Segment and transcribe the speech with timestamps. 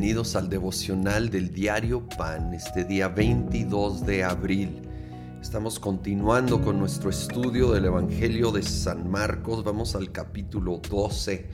[0.00, 4.80] Bienvenidos al devocional del diario Pan, este día 22 de abril.
[5.42, 9.62] Estamos continuando con nuestro estudio del Evangelio de San Marcos.
[9.62, 11.44] Vamos al capítulo 12.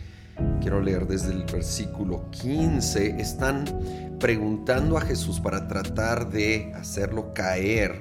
[0.60, 3.20] Quiero leer desde el versículo 15.
[3.20, 3.64] Están
[4.20, 8.00] preguntando a Jesús para tratar de hacerlo caer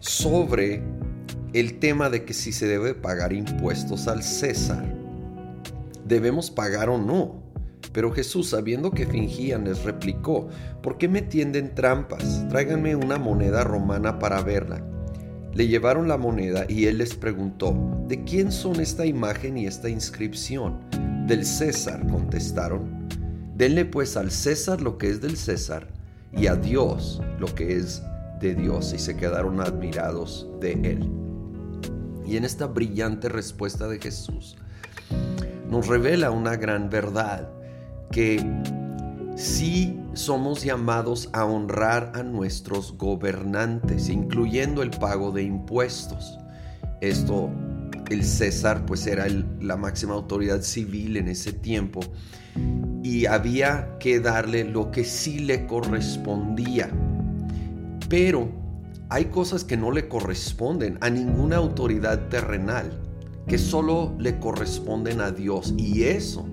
[0.00, 0.82] sobre
[1.52, 4.84] el tema de que si se debe pagar impuestos al César.
[6.04, 7.43] ¿Debemos pagar o no?
[7.94, 10.48] Pero Jesús, sabiendo que fingían, les replicó,
[10.82, 12.44] ¿por qué me tienden trampas?
[12.48, 14.84] Tráiganme una moneda romana para verla.
[15.54, 17.72] Le llevaron la moneda y él les preguntó,
[18.08, 20.80] ¿de quién son esta imagen y esta inscripción?
[21.28, 23.08] Del César, contestaron.
[23.54, 25.86] Denle pues al César lo que es del César
[26.36, 28.02] y a Dios lo que es
[28.40, 28.92] de Dios.
[28.92, 31.08] Y se quedaron admirados de él.
[32.26, 34.56] Y en esta brillante respuesta de Jesús
[35.70, 37.48] nos revela una gran verdad
[38.10, 38.44] que
[39.36, 46.38] sí somos llamados a honrar a nuestros gobernantes, incluyendo el pago de impuestos.
[47.00, 47.50] Esto,
[48.10, 49.26] el César pues era
[49.60, 52.00] la máxima autoridad civil en ese tiempo
[53.02, 56.90] y había que darle lo que sí le correspondía.
[58.08, 58.48] Pero
[59.08, 62.90] hay cosas que no le corresponden a ninguna autoridad terrenal,
[63.46, 66.48] que solo le corresponden a Dios y eso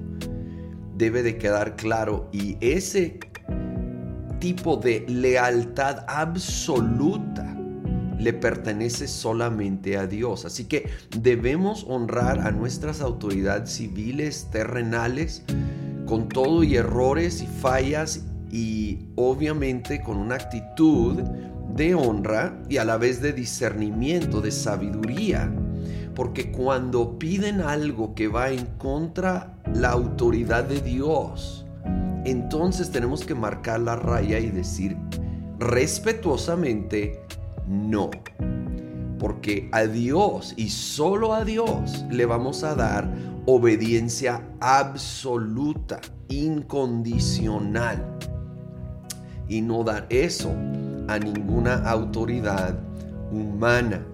[1.02, 3.18] debe de quedar claro y ese
[4.38, 7.58] tipo de lealtad absoluta
[8.20, 10.46] le pertenece solamente a Dios.
[10.46, 15.42] Así que debemos honrar a nuestras autoridades civiles, terrenales,
[16.06, 21.20] con todo y errores y fallas y obviamente con una actitud
[21.76, 25.52] de honra y a la vez de discernimiento, de sabiduría
[26.16, 31.66] porque cuando piden algo que va en contra la autoridad de Dios,
[32.26, 34.98] entonces tenemos que marcar la raya y decir
[35.60, 37.22] respetuosamente
[37.68, 38.10] no.
[39.18, 43.08] Porque a Dios y solo a Dios le vamos a dar
[43.46, 48.18] obediencia absoluta, incondicional.
[49.48, 50.52] Y no dar eso
[51.08, 52.80] a ninguna autoridad
[53.32, 54.06] humana.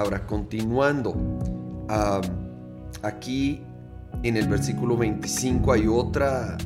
[0.00, 1.14] Ahora, continuando,
[3.02, 3.60] aquí
[4.22, 6.56] en el versículo 25 hay otra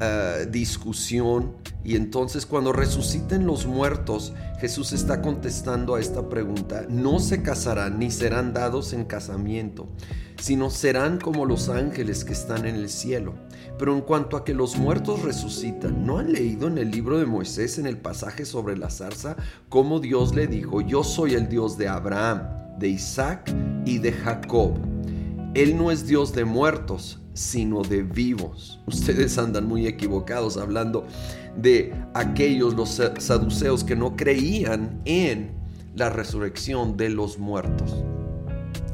[0.00, 1.52] ah, discusión
[1.84, 7.98] y entonces cuando resuciten los muertos, Jesús está contestando a esta pregunta, no se casarán
[7.98, 9.90] ni serán dados en casamiento,
[10.40, 13.34] sino serán como los ángeles que están en el cielo.
[13.78, 17.26] Pero en cuanto a que los muertos resucitan, ¿no han leído en el libro de
[17.26, 19.36] Moisés en el pasaje sobre la zarza
[19.68, 22.57] cómo Dios le dijo, yo soy el Dios de Abraham?
[22.78, 24.74] De Isaac y de Jacob.
[25.54, 28.80] Él no es Dios de muertos, sino de vivos.
[28.86, 31.06] Ustedes andan muy equivocados hablando
[31.56, 35.52] de aquellos, los saduceos, que no creían en
[35.94, 38.04] la resurrección de los muertos.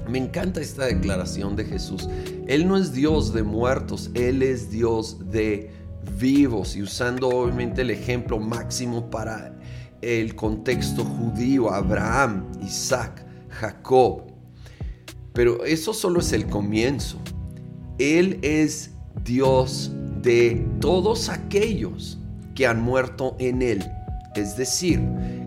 [0.09, 2.09] Me encanta esta declaración de Jesús.
[2.47, 5.71] Él no es Dios de muertos, Él es Dios de
[6.19, 6.77] vivos.
[6.77, 9.59] Y usando obviamente el ejemplo máximo para
[10.03, 13.24] el contexto judío, Abraham, Isaac,
[13.55, 14.23] Jacob.
[15.33, 17.19] Pero eso solo es el comienzo.
[17.99, 18.91] Él es
[19.25, 19.93] Dios
[20.23, 22.19] de todos aquellos
[22.55, 23.85] que han muerto en Él.
[24.35, 25.01] Es decir,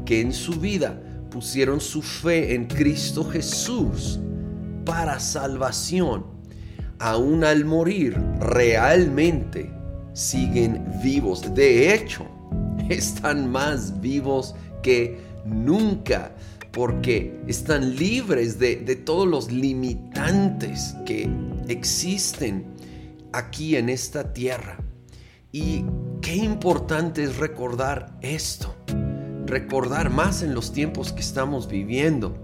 [0.05, 4.19] que en su vida pusieron su fe en Cristo Jesús
[4.85, 6.25] para salvación.
[6.99, 9.71] Aún al morir, realmente
[10.13, 11.53] siguen vivos.
[11.53, 12.25] De hecho,
[12.89, 16.31] están más vivos que nunca
[16.77, 21.27] porque están libres de, todos los limitantes que
[21.67, 22.67] existen
[23.33, 24.77] aquí en esta tierra.
[25.51, 25.85] Y
[26.21, 28.75] qué importante es recordar esto,
[29.47, 32.37] recordar más en los tiempos que estamos viviendo.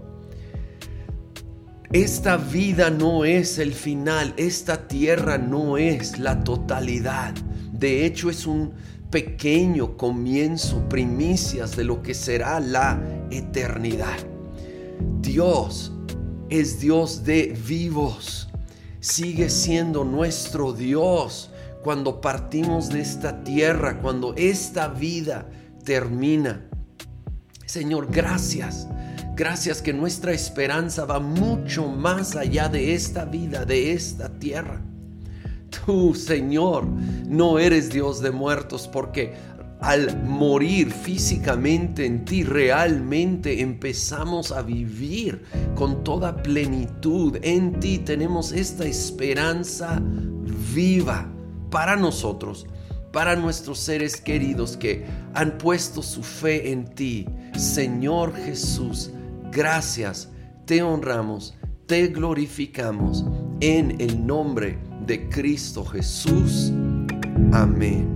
[1.92, 7.34] Esta vida no es el final, esta tierra no es la totalidad.
[7.72, 8.72] De hecho es un
[9.12, 13.00] pequeño comienzo, primicias de lo que será la
[13.30, 14.33] eternidad.
[15.24, 15.90] Dios
[16.50, 18.48] es Dios de vivos,
[19.00, 21.50] sigue siendo nuestro Dios
[21.82, 25.48] cuando partimos de esta tierra, cuando esta vida
[25.82, 26.68] termina.
[27.64, 28.86] Señor, gracias.
[29.34, 34.80] Gracias que nuestra esperanza va mucho más allá de esta vida, de esta tierra.
[35.70, 39.34] Tú, Señor, no eres Dios de muertos porque
[39.84, 45.42] al morir físicamente en ti, realmente empezamos a vivir
[45.74, 47.36] con toda plenitud.
[47.42, 50.00] En ti tenemos esta esperanza
[50.72, 51.30] viva
[51.70, 52.66] para nosotros
[53.12, 57.26] para nuestros seres queridos que han puesto su fe en ti.
[57.56, 59.12] Señor Jesús,
[59.52, 60.30] gracias,
[60.66, 61.54] te honramos,
[61.86, 63.24] te glorificamos
[63.60, 66.72] en el nombre de Cristo Jesús.
[67.52, 68.13] Amén.